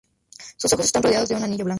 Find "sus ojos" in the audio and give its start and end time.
0.57-0.87